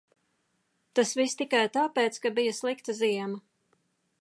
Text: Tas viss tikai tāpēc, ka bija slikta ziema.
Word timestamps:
Tas 0.99 1.11
viss 1.19 1.35
tikai 1.41 1.61
tāpēc, 1.75 2.17
ka 2.25 2.33
bija 2.39 2.57
slikta 2.61 2.97
ziema. 3.03 3.41